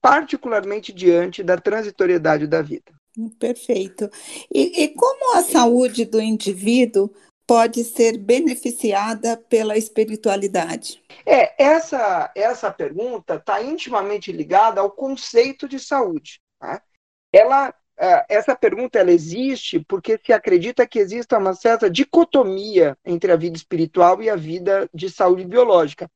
particularmente 0.01 0.93
diante 0.93 1.43
da 1.43 1.57
transitoriedade 1.57 2.47
da 2.47 2.61
vida. 2.61 2.93
Perfeito. 3.37 4.09
E, 4.49 4.83
e 4.83 4.87
como 4.93 5.35
a 5.35 5.43
saúde 5.43 6.05
do 6.05 6.21
indivíduo 6.21 7.13
pode 7.47 7.83
ser 7.83 8.17
beneficiada 8.17 9.37
pela 9.37 9.77
espiritualidade? 9.77 11.01
É, 11.25 11.63
essa, 11.63 12.31
essa 12.35 12.71
pergunta 12.71 13.35
está 13.35 13.61
intimamente 13.61 14.31
ligada 14.31 14.81
ao 14.81 14.91
conceito 14.91 15.67
de 15.67 15.79
saúde. 15.79 16.41
Tá? 16.59 16.81
Ela, 17.31 17.73
é, 17.97 18.25
essa 18.29 18.55
pergunta 18.55 18.99
ela 18.99 19.11
existe 19.11 19.79
porque 19.87 20.19
se 20.23 20.33
acredita 20.33 20.87
que 20.87 20.99
exista 20.99 21.37
uma 21.37 21.53
certa 21.53 21.89
dicotomia 21.89 22.97
entre 23.05 23.31
a 23.31 23.35
vida 23.35 23.57
espiritual 23.57 24.21
e 24.21 24.29
a 24.29 24.35
vida 24.35 24.89
de 24.93 25.09
saúde 25.09 25.45
biológica. 25.45 26.09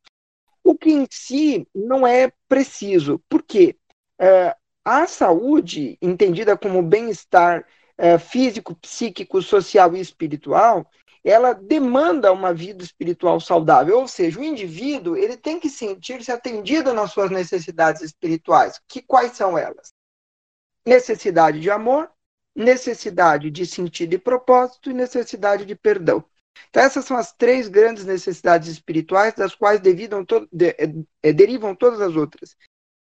O 0.64 0.76
que 0.76 0.92
em 0.92 1.08
si 1.10 1.68
não 1.74 2.06
é 2.06 2.32
preciso. 2.48 3.22
Por 3.30 3.44
quê? 3.44 3.76
É, 4.20 4.56
a 4.84 5.06
saúde, 5.06 5.98
entendida 6.02 6.58
como 6.58 6.82
bem-estar 6.82 7.66
é, 7.98 8.18
físico, 8.18 8.76
psíquico, 8.76 9.42
social 9.42 9.96
e 9.96 10.00
espiritual, 10.00 10.90
ela 11.24 11.54
demanda 11.54 12.32
uma 12.32 12.54
vida 12.54 12.84
espiritual 12.84 13.40
saudável, 13.40 14.00
ou 14.00 14.08
seja, 14.08 14.40
o 14.40 14.44
indivíduo 14.44 15.18
ele 15.18 15.36
tem 15.36 15.60
que 15.60 15.70
sentir-se 15.70 16.32
atendido 16.32 16.94
nas 16.94 17.12
suas 17.12 17.30
necessidades 17.30 18.02
espirituais. 18.02 18.80
Que 18.88 19.02
quais 19.02 19.34
são 19.34 19.58
elas? 19.58 19.92
Necessidade 20.86 21.60
de 21.60 21.70
amor, 21.70 22.10
necessidade 22.56 23.52
de 23.52 23.66
sentido 23.66 24.14
e 24.14 24.18
propósito 24.18 24.90
e 24.90 24.94
necessidade 24.94 25.66
de 25.66 25.76
perdão. 25.76 26.24
Então 26.70 26.84
essas 26.84 27.06
são 27.06 27.18
as 27.18 27.32
três 27.34 27.68
grandes 27.68 28.06
necessidades 28.06 28.68
espirituais 28.68 29.34
das 29.34 29.56
quais 29.56 29.80
devidam 29.80 30.26
to 30.26 30.48
de, 30.52 30.76
é, 31.22 31.34
derivam 31.34 31.76
todas 31.76 32.02
as 32.02 32.16
outras. 32.16 32.56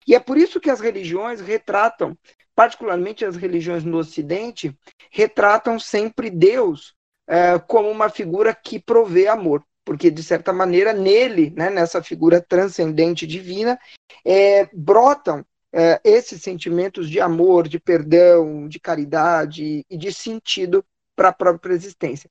E 0.08 0.14
é 0.14 0.20
por 0.20 0.38
isso 0.38 0.60
que 0.60 0.70
as 0.70 0.80
religiões 0.80 1.42
retratam, 1.42 2.18
particularmente 2.54 3.26
as 3.26 3.36
religiões 3.36 3.84
no 3.84 3.98
Ocidente, 3.98 4.78
retratam 5.10 5.80
sempre 5.80 6.30
Deus 6.30 6.95
é, 7.28 7.58
como 7.60 7.90
uma 7.90 8.10
figura 8.10 8.54
que 8.54 8.80
provê 8.80 9.28
amor, 9.28 9.64
porque 9.84 10.10
de 10.10 10.24
certa 10.24 10.52
maneira 10.52 10.94
nele, 10.94 11.52
né, 11.56 11.70
nessa 11.70 12.02
figura 12.02 12.42
transcendente 12.42 13.26
divina, 13.28 13.80
é, 14.26 14.68
brotam 14.74 15.46
é, 15.74 16.00
esses 16.04 16.42
sentimentos 16.42 17.10
de 17.10 17.20
amor, 17.20 17.68
de 17.68 17.80
perdão, 17.80 18.68
de 18.68 18.80
caridade 18.80 19.86
e 19.90 19.98
de 19.98 20.14
sentido 20.14 20.84
para 21.16 21.30
a 21.30 21.34
própria 21.34 21.74
existência. 21.74 22.30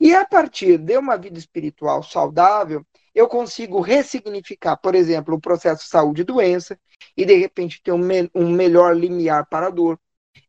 E 0.00 0.14
a 0.14 0.24
partir 0.24 0.78
de 0.78 0.96
uma 0.96 1.16
vida 1.16 1.38
espiritual 1.38 2.02
saudável, 2.02 2.84
eu 3.14 3.28
consigo 3.28 3.80
ressignificar, 3.80 4.76
por 4.76 4.94
exemplo, 4.94 5.34
o 5.34 5.40
processo 5.40 5.86
saúde 5.88 6.22
e 6.22 6.24
doença, 6.24 6.78
e 7.16 7.24
de 7.24 7.34
repente 7.36 7.80
ter 7.82 7.92
um, 7.92 7.98
me 7.98 8.28
um 8.34 8.50
melhor 8.50 8.96
limiar 8.96 9.46
para 9.46 9.68
a 9.68 9.70
dor 9.70 9.98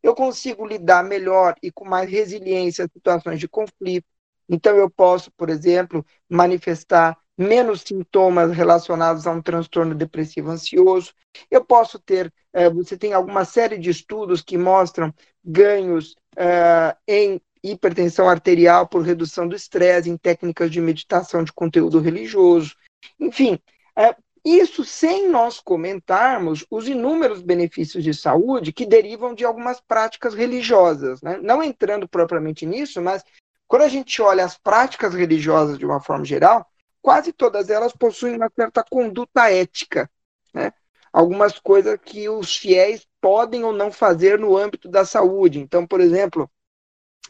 eu 0.02 0.14
consigo 0.14 0.66
lidar 0.66 1.02
melhor 1.04 1.54
e 1.62 1.70
com 1.70 1.84
mais 1.84 2.10
resiliência 2.10 2.84
em 2.84 2.88
situações 2.88 3.40
de 3.40 3.48
conflito. 3.48 4.06
Então, 4.48 4.76
eu 4.76 4.88
posso, 4.88 5.30
por 5.32 5.50
exemplo, 5.50 6.04
manifestar 6.28 7.16
menos 7.36 7.82
sintomas 7.82 8.52
relacionados 8.52 9.26
a 9.26 9.32
um 9.32 9.42
transtorno 9.42 9.94
depressivo 9.94 10.50
ansioso. 10.50 11.12
Eu 11.50 11.64
posso 11.64 11.98
ter, 11.98 12.32
eh, 12.52 12.70
você 12.70 12.96
tem 12.96 13.12
alguma 13.12 13.44
série 13.44 13.76
de 13.76 13.90
estudos 13.90 14.40
que 14.40 14.56
mostram 14.56 15.12
ganhos 15.44 16.16
eh, 16.36 16.96
em 17.06 17.40
hipertensão 17.62 18.28
arterial 18.28 18.86
por 18.86 19.02
redução 19.02 19.46
do 19.46 19.56
estresse, 19.56 20.08
em 20.08 20.16
técnicas 20.16 20.70
de 20.70 20.80
meditação 20.80 21.42
de 21.44 21.52
conteúdo 21.52 22.00
religioso. 22.00 22.74
Enfim, 23.20 23.58
eh, 23.96 24.16
isso 24.48 24.84
sem 24.84 25.28
nós 25.28 25.58
comentarmos 25.58 26.64
os 26.70 26.86
inúmeros 26.86 27.42
benefícios 27.42 28.04
de 28.04 28.14
saúde 28.14 28.72
que 28.72 28.86
derivam 28.86 29.34
de 29.34 29.44
algumas 29.44 29.80
práticas 29.80 30.34
religiosas. 30.34 31.20
Né? 31.20 31.38
Não 31.42 31.60
entrando 31.60 32.08
propriamente 32.08 32.64
nisso, 32.64 33.02
mas 33.02 33.24
quando 33.66 33.82
a 33.82 33.88
gente 33.88 34.22
olha 34.22 34.44
as 34.44 34.56
práticas 34.56 35.14
religiosas 35.14 35.76
de 35.76 35.84
uma 35.84 36.00
forma 36.00 36.24
geral, 36.24 36.64
quase 37.02 37.32
todas 37.32 37.70
elas 37.70 37.92
possuem 37.92 38.36
uma 38.36 38.48
certa 38.54 38.84
conduta 38.88 39.50
ética. 39.50 40.08
Né? 40.54 40.72
Algumas 41.12 41.58
coisas 41.58 41.98
que 42.00 42.28
os 42.28 42.56
fiéis 42.56 43.04
podem 43.20 43.64
ou 43.64 43.72
não 43.72 43.90
fazer 43.90 44.38
no 44.38 44.56
âmbito 44.56 44.88
da 44.88 45.04
saúde. 45.04 45.58
Então, 45.58 45.84
por 45.84 46.00
exemplo, 46.00 46.48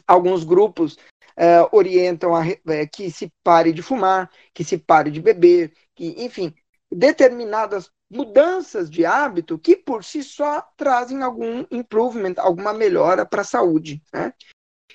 alguns 0.05 0.43
grupos 0.43 0.97
eh, 1.35 1.67
orientam 1.71 2.35
a, 2.35 2.45
eh, 2.47 2.85
que 2.85 3.09
se 3.09 3.33
pare 3.43 3.73
de 3.73 3.81
fumar, 3.81 4.29
que 4.53 4.63
se 4.63 4.77
pare 4.77 5.09
de 5.09 5.19
beber, 5.19 5.73
que, 5.95 6.13
enfim, 6.23 6.53
determinadas 6.91 7.89
mudanças 8.09 8.89
de 8.89 9.05
hábito 9.05 9.59
que 9.59 9.75
por 9.75 10.03
si 10.03 10.23
só 10.23 10.61
trazem 10.77 11.21
algum 11.21 11.65
improvement, 11.69 12.35
alguma 12.37 12.73
melhora 12.73 13.25
para 13.25 13.41
a 13.41 13.45
saúde. 13.45 14.01
Né? 14.13 14.33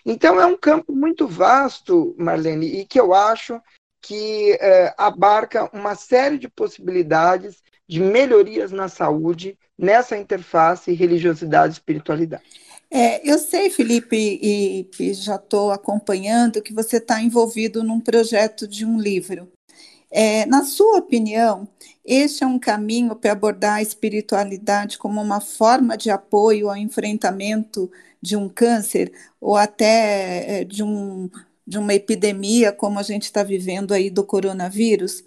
Então 0.04 0.40
é 0.40 0.46
um 0.46 0.56
campo 0.56 0.94
muito 0.94 1.28
vasto, 1.28 2.14
Marlene, 2.18 2.80
e 2.80 2.86
que 2.86 2.98
eu 2.98 3.12
acho 3.12 3.60
que 4.00 4.58
é, 4.60 4.94
abarca 4.98 5.70
uma 5.72 5.94
série 5.94 6.38
de 6.38 6.48
possibilidades 6.48 7.62
de 7.88 8.00
melhorias 8.00 8.72
na 8.72 8.88
saúde 8.88 9.56
nessa 9.78 10.16
interface 10.16 10.92
religiosidade 10.92 11.74
espiritualidade. 11.74 12.42
É, 12.90 13.26
eu 13.28 13.38
sei, 13.38 13.70
Felipe, 13.70 14.16
e, 14.16 14.88
e 15.00 15.14
já 15.14 15.36
estou 15.36 15.70
acompanhando 15.70 16.62
que 16.62 16.74
você 16.74 16.98
está 16.98 17.22
envolvido 17.22 17.82
num 17.82 18.00
projeto 18.00 18.68
de 18.68 18.84
um 18.84 19.00
livro. 19.00 19.50
É, 20.14 20.44
na 20.44 20.62
sua 20.64 20.98
opinião, 20.98 21.66
este 22.04 22.44
é 22.44 22.46
um 22.46 22.58
caminho 22.58 23.16
para 23.16 23.32
abordar 23.32 23.76
a 23.76 23.82
espiritualidade 23.82 24.98
como 24.98 25.20
uma 25.22 25.40
forma 25.40 25.96
de 25.96 26.10
apoio 26.10 26.68
ao 26.68 26.76
enfrentamento 26.76 27.90
de 28.20 28.36
um 28.36 28.46
câncer 28.48 29.10
ou 29.40 29.56
até 29.56 30.60
é, 30.60 30.64
de, 30.64 30.82
um, 30.82 31.30
de 31.66 31.78
uma 31.78 31.94
epidemia 31.94 32.72
como 32.72 32.98
a 32.98 33.02
gente 33.02 33.22
está 33.24 33.42
vivendo 33.42 33.92
aí 33.94 34.10
do 34.10 34.22
coronavírus? 34.24 35.24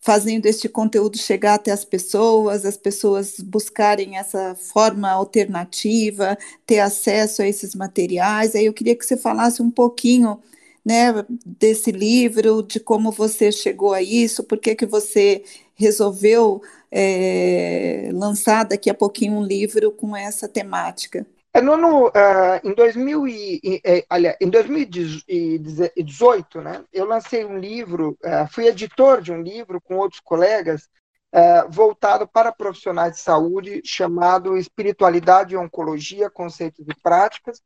Fazendo 0.00 0.46
este 0.46 0.68
conteúdo 0.68 1.18
chegar 1.18 1.54
até 1.54 1.72
as 1.72 1.84
pessoas, 1.84 2.64
as 2.66 2.76
pessoas 2.76 3.40
buscarem 3.40 4.18
essa 4.18 4.54
forma 4.54 5.10
alternativa, 5.10 6.38
ter 6.66 6.80
acesso 6.80 7.42
a 7.42 7.48
esses 7.48 7.74
materiais. 7.74 8.54
Aí 8.54 8.66
eu 8.66 8.74
queria 8.74 8.94
que 8.96 9.04
você 9.06 9.16
falasse 9.16 9.62
um 9.62 9.70
pouquinho 9.70 10.40
né, 10.88 11.12
desse 11.44 11.92
livro, 11.92 12.62
de 12.62 12.80
como 12.80 13.12
você 13.12 13.52
chegou 13.52 13.92
a 13.92 14.00
isso, 14.00 14.42
por 14.42 14.56
que, 14.56 14.74
que 14.74 14.86
você 14.86 15.44
resolveu 15.74 16.62
é, 16.90 18.08
lançar 18.14 18.64
daqui 18.64 18.88
a 18.88 18.94
pouquinho 18.94 19.34
um 19.34 19.44
livro 19.44 19.92
com 19.92 20.16
essa 20.16 20.48
temática. 20.48 21.26
É, 21.52 21.60
no 21.60 21.74
ano, 21.74 22.06
uh, 22.06 22.58
em, 22.64 22.72
2000 22.72 23.28
e, 23.28 23.82
é, 23.84 24.02
aliás, 24.08 24.38
em 24.40 24.48
2018, 24.48 26.62
né, 26.62 26.82
eu 26.90 27.04
lancei 27.04 27.44
um 27.44 27.58
livro, 27.58 28.16
uh, 28.24 28.48
fui 28.50 28.66
editor 28.66 29.20
de 29.20 29.30
um 29.30 29.42
livro 29.42 29.82
com 29.82 29.96
outros 29.96 30.20
colegas, 30.20 30.88
uh, 31.34 31.70
voltado 31.70 32.26
para 32.26 32.50
profissionais 32.50 33.16
de 33.16 33.20
saúde, 33.20 33.82
chamado 33.84 34.56
Espiritualidade 34.56 35.52
e 35.52 35.58
Oncologia, 35.58 36.30
Conceitos 36.30 36.86
e 36.88 36.94
Práticas, 37.02 37.60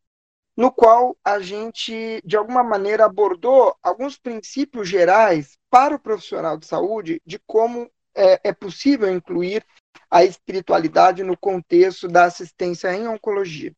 no 0.56 0.71
qual 0.71 1.16
a 1.25 1.40
gente, 1.40 2.21
de 2.25 2.37
alguma 2.37 2.62
maneira, 2.62 3.04
abordou 3.04 3.76
alguns 3.82 4.18
princípios 4.18 4.88
gerais 4.88 5.56
para 5.71 5.94
o 5.94 5.99
profissional 5.99 6.56
de 6.59 6.66
saúde 6.66 7.21
de 7.25 7.38
como 7.47 7.90
é, 8.14 8.49
é 8.49 8.52
possível 8.52 9.11
incluir 9.11 9.64
a 10.11 10.25
espiritualidade 10.25 11.23
no 11.23 11.37
contexto 11.37 12.06
da 12.06 12.25
assistência 12.25 12.92
em 12.94 13.09
oncologia. 13.09 13.73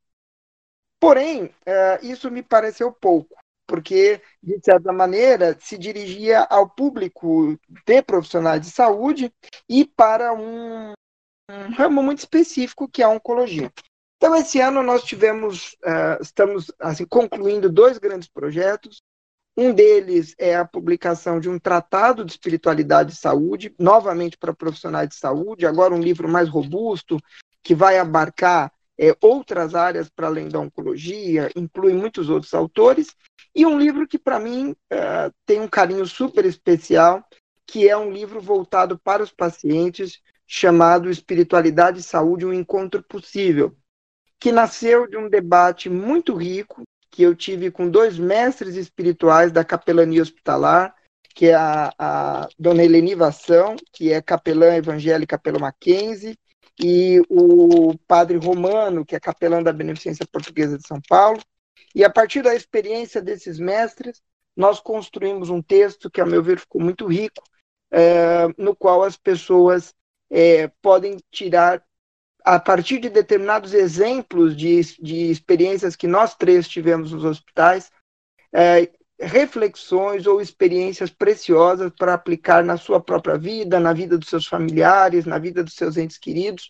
Porém, 1.01 1.55
é, 1.65 2.01
isso 2.03 2.31
me 2.31 2.43
pareceu 2.43 2.91
pouco, 2.91 3.37
porque, 3.67 4.21
de 4.43 4.59
certa 4.65 4.93
maneira, 4.93 5.57
se 5.61 5.79
dirigia 5.79 6.41
ao 6.45 6.69
público 6.69 7.59
de 7.87 8.03
profissionais 8.03 8.61
de 8.63 8.71
saúde 8.71 9.33
e 9.69 9.85
para 9.85 10.33
um, 10.33 10.93
um 11.51 11.75
ramo 11.77 12.03
muito 12.03 12.19
específico, 12.19 12.89
que 12.89 13.03
é 13.03 13.05
a 13.05 13.11
oncologia. 13.11 13.71
Então, 14.25 14.35
esse 14.37 14.59
ano 14.59 14.83
nós 14.83 15.05
tivemos, 15.05 15.77
uh, 15.85 16.17
estamos 16.19 16.73
assim, 16.81 17.05
concluindo 17.05 17.71
dois 17.71 17.99
grandes 17.99 18.27
projetos. 18.27 19.03
Um 19.55 19.71
deles 19.71 20.35
é 20.39 20.57
a 20.57 20.65
publicação 20.65 21.39
de 21.39 21.51
um 21.51 21.59
tratado 21.59 22.25
de 22.25 22.33
espiritualidade 22.33 23.13
e 23.13 23.17
saúde, 23.17 23.75
novamente 23.79 24.39
para 24.39 24.55
profissionais 24.55 25.11
de 25.11 25.17
saúde, 25.17 25.67
agora 25.67 25.93
um 25.93 26.01
livro 26.01 26.27
mais 26.27 26.49
robusto, 26.49 27.19
que 27.63 27.75
vai 27.75 27.99
abarcar 27.99 28.73
é, 28.97 29.15
outras 29.21 29.75
áreas 29.75 30.09
para 30.09 30.29
além 30.29 30.49
da 30.49 30.59
oncologia, 30.59 31.51
inclui 31.55 31.93
muitos 31.93 32.31
outros 32.31 32.55
autores, 32.55 33.15
e 33.55 33.67
um 33.67 33.79
livro 33.79 34.09
que, 34.09 34.19
para 34.19 34.41
mim, 34.41 34.71
uh, 34.71 35.31
tem 35.45 35.61
um 35.61 35.69
carinho 35.69 36.07
super 36.07 36.47
especial, 36.47 37.23
que 37.67 37.87
é 37.87 37.95
um 37.95 38.11
livro 38.11 38.41
voltado 38.41 38.99
para 38.99 39.23
os 39.23 39.31
pacientes, 39.31 40.19
chamado 40.47 41.11
Espiritualidade 41.11 42.01
e 42.01 42.03
Saúde, 42.03 42.47
um 42.47 42.55
encontro 42.55 43.03
possível, 43.03 43.77
que 44.45 44.53
nasceu 44.53 45.07
de 45.07 45.17
um 45.17 45.27
debate 45.27 45.89
muito 45.89 46.35
rico 46.35 46.83
que 47.11 47.23
eu 47.23 47.35
tive 47.35 47.71
com 47.71 47.89
dois 47.89 48.19
mestres 48.19 48.77
espirituais 48.77 49.51
da 49.51 49.65
capelania 49.65 50.21
hospitalar, 50.21 50.95
que 51.35 51.47
é 51.47 51.55
a, 51.55 51.91
a 51.99 52.49
dona 52.59 52.85
Eleni 52.85 53.15
Vação, 53.15 53.75
que 53.91 54.13
é 54.13 54.21
capelã 54.21 54.77
evangélica 54.77 55.39
pelo 55.39 55.59
Mackenzie, 55.59 56.39
e 56.79 57.23
o 57.31 57.97
padre 58.07 58.37
Romano, 58.37 59.03
que 59.03 59.17
é 59.17 59.19
capelão 59.19 59.63
da 59.63 59.73
Beneficência 59.73 60.27
Portuguesa 60.31 60.77
de 60.77 60.87
São 60.87 61.01
Paulo. 61.09 61.41
E 61.95 62.05
a 62.05 62.11
partir 62.11 62.43
da 62.43 62.55
experiência 62.55 63.23
desses 63.23 63.59
mestres, 63.59 64.21
nós 64.55 64.79
construímos 64.79 65.49
um 65.49 65.63
texto 65.63 66.11
que, 66.11 66.21
a 66.21 66.27
meu 66.27 66.43
ver, 66.43 66.59
ficou 66.59 66.83
muito 66.83 67.07
rico, 67.07 67.43
é, 67.91 68.47
no 68.59 68.77
qual 68.77 69.05
as 69.05 69.17
pessoas 69.17 69.95
é, 70.29 70.69
podem 70.83 71.17
tirar 71.31 71.83
a 72.45 72.61
partir 72.61 72.99
de 72.99 73.09
determinados 73.09 73.73
exemplos 73.73 74.55
de, 74.55 74.81
de 75.01 75.31
experiências 75.31 75.97
que 75.97 76.07
nós 76.07 76.35
três 76.35 76.69
tivemos 76.69 77.11
nos 77.11 77.25
hospitais, 77.25 77.91
é, 78.53 78.91
reflexões 79.19 80.27
ou 80.27 80.41
experiências 80.41 81.09
preciosas 81.09 81.91
para 81.99 82.13
aplicar 82.13 82.63
na 82.63 82.77
sua 82.77 83.01
própria 83.01 83.39
vida, 83.39 83.81
na 83.81 83.95
vida 83.95 84.19
dos 84.19 84.29
seus 84.29 84.47
familiares, 84.47 85.25
na 85.25 85.39
vida 85.39 85.65
dos 85.65 85.75
seus 85.75 85.97
entes 85.97 86.19
queridos 86.19 86.69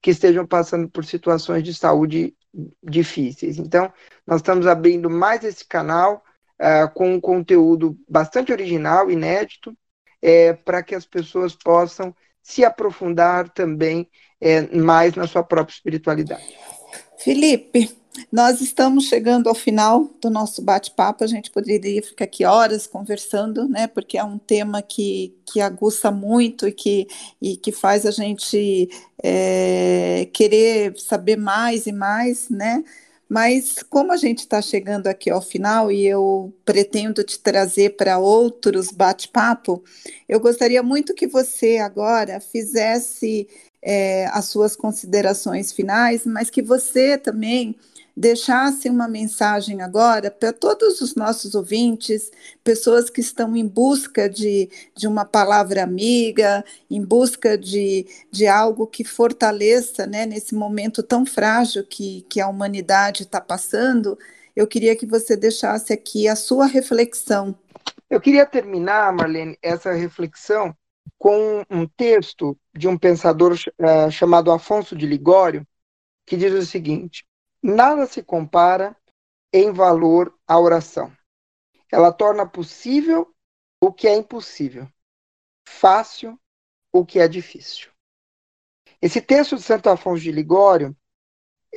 que 0.00 0.10
estejam 0.10 0.46
passando 0.46 0.88
por 0.88 1.04
situações 1.04 1.64
de 1.64 1.74
saúde 1.74 2.36
difíceis. 2.80 3.58
Então, 3.58 3.92
nós 4.24 4.40
estamos 4.40 4.66
abrindo 4.66 5.10
mais 5.10 5.42
esse 5.42 5.66
canal 5.66 6.24
é, 6.58 6.86
com 6.86 7.14
um 7.14 7.20
conteúdo 7.20 7.98
bastante 8.08 8.52
original, 8.52 9.10
inédito, 9.10 9.76
é, 10.22 10.52
para 10.52 10.82
que 10.82 10.94
as 10.94 11.04
pessoas 11.04 11.56
possam 11.56 12.14
se 12.40 12.64
aprofundar 12.64 13.48
também 13.48 14.08
é, 14.40 14.62
mais 14.76 15.14
na 15.14 15.26
sua 15.26 15.42
própria 15.42 15.74
espiritualidade. 15.74 16.44
Felipe, 17.18 17.90
nós 18.32 18.60
estamos 18.60 19.04
chegando 19.04 19.48
ao 19.48 19.54
final 19.54 20.10
do 20.20 20.30
nosso 20.30 20.62
bate-papo. 20.62 21.24
A 21.24 21.26
gente 21.26 21.50
poderia 21.50 22.02
ficar 22.02 22.24
aqui 22.24 22.44
horas 22.44 22.86
conversando, 22.86 23.68
né? 23.68 23.86
Porque 23.86 24.16
é 24.16 24.24
um 24.24 24.38
tema 24.38 24.82
que, 24.82 25.34
que 25.44 25.60
aguça 25.60 26.10
muito 26.10 26.66
e 26.66 26.72
que, 26.72 27.06
e 27.40 27.56
que 27.56 27.72
faz 27.72 28.06
a 28.06 28.10
gente 28.10 28.88
é, 29.22 30.28
querer 30.32 30.98
saber 30.98 31.36
mais 31.36 31.86
e 31.86 31.92
mais, 31.92 32.48
né? 32.48 32.82
Mas 33.28 33.82
como 33.82 34.12
a 34.12 34.16
gente 34.16 34.40
está 34.40 34.62
chegando 34.62 35.08
aqui 35.08 35.28
ao 35.28 35.42
final 35.42 35.90
e 35.90 36.06
eu 36.06 36.54
pretendo 36.64 37.24
te 37.24 37.40
trazer 37.40 37.96
para 37.96 38.18
outros 38.18 38.92
bate-papo, 38.92 39.82
eu 40.28 40.38
gostaria 40.38 40.80
muito 40.80 41.12
que 41.12 41.26
você 41.26 41.78
agora 41.78 42.38
fizesse 42.38 43.48
é, 43.88 44.26
as 44.32 44.46
suas 44.46 44.74
considerações 44.74 45.70
finais, 45.70 46.26
mas 46.26 46.50
que 46.50 46.60
você 46.60 47.16
também 47.16 47.76
deixasse 48.16 48.88
uma 48.88 49.06
mensagem 49.06 49.80
agora 49.80 50.28
para 50.28 50.52
todos 50.52 51.00
os 51.00 51.14
nossos 51.14 51.54
ouvintes, 51.54 52.32
pessoas 52.64 53.08
que 53.08 53.20
estão 53.20 53.54
em 53.54 53.66
busca 53.66 54.28
de, 54.28 54.68
de 54.96 55.06
uma 55.06 55.24
palavra 55.24 55.84
amiga, 55.84 56.64
em 56.90 57.04
busca 57.04 57.56
de, 57.56 58.06
de 58.32 58.48
algo 58.48 58.88
que 58.88 59.04
fortaleça 59.04 60.04
né, 60.04 60.26
nesse 60.26 60.52
momento 60.52 61.00
tão 61.00 61.24
frágil 61.24 61.84
que, 61.84 62.26
que 62.28 62.40
a 62.40 62.48
humanidade 62.48 63.22
está 63.22 63.40
passando. 63.40 64.18
Eu 64.56 64.66
queria 64.66 64.96
que 64.96 65.06
você 65.06 65.36
deixasse 65.36 65.92
aqui 65.92 66.26
a 66.26 66.34
sua 66.34 66.66
reflexão. 66.66 67.56
Eu 68.10 68.20
queria 68.20 68.46
terminar, 68.46 69.12
Marlene, 69.12 69.56
essa 69.62 69.92
reflexão 69.92 70.74
com 71.18 71.64
um 71.70 71.86
texto 71.86 72.58
de 72.74 72.88
um 72.88 72.98
pensador 72.98 73.52
uh, 73.52 74.10
chamado 74.10 74.50
Afonso 74.50 74.96
de 74.96 75.06
Ligório, 75.06 75.66
que 76.26 76.36
diz 76.36 76.52
o 76.52 76.66
seguinte: 76.66 77.26
Nada 77.62 78.06
se 78.06 78.22
compara 78.22 78.96
em 79.52 79.72
valor 79.72 80.36
à 80.46 80.58
oração. 80.58 81.12
Ela 81.90 82.12
torna 82.12 82.46
possível 82.46 83.34
o 83.80 83.92
que 83.92 84.08
é 84.08 84.16
impossível, 84.16 84.88
fácil 85.66 86.38
o 86.92 87.04
que 87.04 87.18
é 87.18 87.28
difícil. 87.28 87.90
Esse 89.00 89.20
texto 89.20 89.56
de 89.56 89.62
Santo 89.62 89.88
Afonso 89.88 90.22
de 90.22 90.32
Ligório, 90.32 90.96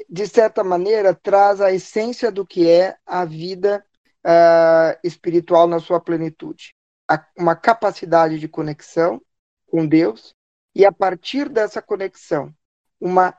de 0.10 0.28
certa 0.28 0.64
maneira, 0.64 1.14
traz 1.14 1.62
a 1.62 1.72
essência 1.72 2.32
do 2.32 2.46
que 2.46 2.70
é 2.70 2.98
a 3.06 3.26
vida 3.26 3.86
uh, 4.26 5.00
espiritual 5.04 5.68
na 5.68 5.80
sua 5.80 6.00
plenitude. 6.00 6.76
Uma 7.38 7.56
capacidade 7.56 8.40
de 8.40 8.48
conexão 8.48 9.22
com 9.68 9.88
Deus 9.88 10.34
e, 10.76 10.86
a 10.86 10.92
partir 10.92 11.50
dessa 11.50 11.82
conexão, 11.82 12.54
uma 13.00 13.38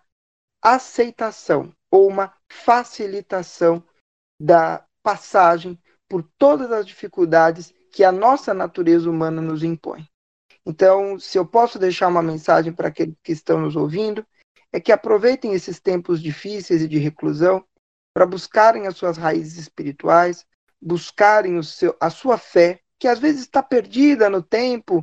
aceitação 0.63 1.73
ou 1.91 2.09
uma 2.09 2.35
facilitação 2.49 3.83
da 4.39 4.85
passagem 5.03 5.79
por 6.09 6.23
todas 6.37 6.73
as 6.73 6.87
dificuldades 6.87 7.73
que 7.93 8.05
a 8.05 8.13
nossa 8.13 8.53
natureza 8.55 9.09
humana 9.09 9.41
nos 9.41 9.63
impõe. 9.63 10.07
Então, 10.65 11.19
se 11.19 11.39
eu 11.39 11.47
posso 11.47 11.79
deixar 11.79 12.09
uma 12.09 12.23
mensagem 12.23 12.73
para 12.73 12.89
aqueles 12.89 13.15
que 13.23 13.33
estão 13.33 13.61
nos 13.61 13.77
ouvindo, 13.77 14.27
é 14.73 14.81
que 14.81 14.93
aproveitem 14.93 15.53
esses 15.53 15.81
tempos 15.81 16.23
difíceis 16.23 16.83
e 16.83 16.89
de 16.89 16.99
reclusão 16.99 17.65
para 18.15 18.27
buscarem 18.27 18.87
as 18.87 18.97
suas 18.97 19.17
raízes 19.17 19.59
espirituais, 19.59 20.47
buscarem 20.81 21.61
seu, 21.63 21.97
a 22.01 22.11
sua 22.11 22.39
fé, 22.39 22.81
que 23.01 23.09
às 23.09 23.19
vezes 23.19 23.41
está 23.41 23.63
perdida 23.63 24.29
no 24.29 24.43
tempo, 24.43 25.03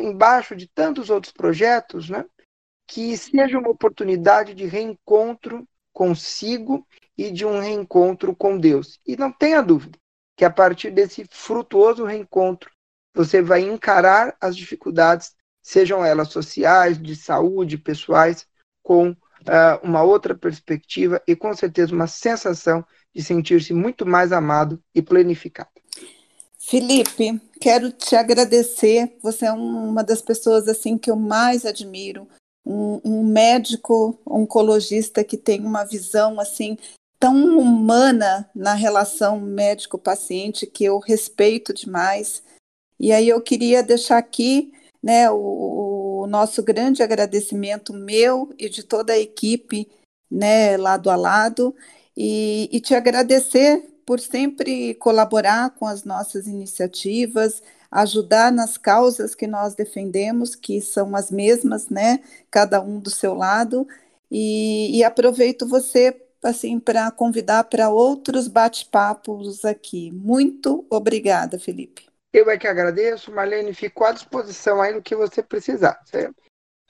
embaixo 0.00 0.54
de 0.54 0.68
tantos 0.68 1.10
outros 1.10 1.32
projetos, 1.32 2.08
né? 2.08 2.24
que 2.86 3.16
seja 3.16 3.58
uma 3.58 3.70
oportunidade 3.70 4.54
de 4.54 4.66
reencontro 4.66 5.66
consigo 5.92 6.86
e 7.18 7.30
de 7.30 7.44
um 7.44 7.58
reencontro 7.58 8.36
com 8.36 8.56
Deus. 8.56 9.00
E 9.04 9.16
não 9.16 9.32
tenha 9.32 9.60
dúvida 9.60 9.98
que 10.36 10.44
a 10.44 10.50
partir 10.50 10.90
desse 10.90 11.26
frutuoso 11.28 12.04
reencontro, 12.04 12.70
você 13.14 13.42
vai 13.42 13.62
encarar 13.62 14.36
as 14.40 14.56
dificuldades, 14.56 15.34
sejam 15.60 16.04
elas 16.04 16.28
sociais, 16.28 17.00
de 17.00 17.16
saúde, 17.16 17.76
pessoais, 17.76 18.46
com 18.82 19.10
uh, 19.10 19.16
uma 19.82 20.02
outra 20.02 20.34
perspectiva 20.36 21.20
e 21.26 21.34
com 21.34 21.52
certeza 21.54 21.94
uma 21.94 22.06
sensação 22.06 22.84
de 23.14 23.22
sentir-se 23.22 23.74
muito 23.74 24.06
mais 24.06 24.32
amado 24.32 24.82
e 24.94 25.02
planificado. 25.02 25.71
Felipe, 26.64 27.40
quero 27.60 27.90
te 27.90 28.14
agradecer. 28.14 29.16
Você 29.20 29.46
é 29.46 29.52
uma 29.52 30.02
das 30.04 30.22
pessoas 30.22 30.68
assim 30.68 30.96
que 30.96 31.10
eu 31.10 31.16
mais 31.16 31.66
admiro. 31.66 32.26
Um, 32.64 33.00
um 33.04 33.24
médico 33.24 34.16
oncologista 34.24 35.24
que 35.24 35.36
tem 35.36 35.60
uma 35.66 35.84
visão 35.84 36.38
assim 36.38 36.78
tão 37.18 37.58
humana 37.58 38.48
na 38.54 38.74
relação 38.74 39.40
médico-paciente 39.40 40.64
que 40.64 40.84
eu 40.84 40.98
respeito 41.00 41.74
demais. 41.74 42.42
E 42.98 43.12
aí 43.12 43.28
eu 43.28 43.40
queria 43.40 43.82
deixar 43.82 44.18
aqui 44.18 44.72
né, 45.02 45.28
o, 45.30 46.22
o, 46.22 46.26
nosso 46.28 46.62
grande 46.62 47.02
agradecimento 47.02 47.92
meu 47.92 48.54
e 48.56 48.68
de 48.68 48.84
toda 48.84 49.12
a 49.12 49.18
equipe 49.18 49.90
né, 50.30 50.76
lado 50.76 51.10
a 51.10 51.16
lado 51.16 51.74
e, 52.16 52.68
e 52.72 52.80
te 52.80 52.94
agradecer 52.94 53.91
por 54.04 54.20
sempre 54.20 54.94
colaborar 54.94 55.70
com 55.70 55.86
as 55.86 56.04
nossas 56.04 56.46
iniciativas, 56.46 57.62
ajudar 57.90 58.50
nas 58.50 58.76
causas 58.76 59.34
que 59.34 59.46
nós 59.46 59.74
defendemos, 59.74 60.54
que 60.54 60.80
são 60.80 61.14
as 61.14 61.30
mesmas, 61.30 61.88
né? 61.88 62.20
Cada 62.50 62.80
um 62.80 62.98
do 62.98 63.10
seu 63.10 63.34
lado. 63.34 63.86
E, 64.30 64.98
e 64.98 65.04
aproveito 65.04 65.68
você 65.68 66.18
assim 66.42 66.80
para 66.80 67.10
convidar 67.10 67.64
para 67.64 67.90
outros 67.90 68.48
bate-papos 68.48 69.64
aqui. 69.64 70.10
Muito 70.10 70.84
obrigada, 70.90 71.58
Felipe. 71.58 72.06
Eu 72.32 72.50
é 72.50 72.56
que 72.56 72.66
agradeço, 72.66 73.30
Marlene, 73.30 73.74
fico 73.74 74.04
à 74.04 74.12
disposição 74.12 74.80
aí 74.80 74.94
no 74.94 75.02
que 75.02 75.14
você 75.14 75.42
precisar. 75.42 76.00
Certo? 76.06 76.34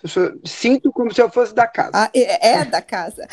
Eu 0.02 0.40
sinto 0.44 0.90
como 0.90 1.14
se 1.14 1.22
eu 1.22 1.30
fosse 1.30 1.54
da 1.54 1.64
casa. 1.66 1.90
Ah, 1.92 2.10
é, 2.12 2.54
é 2.54 2.64
da 2.64 2.82
casa. 2.82 3.28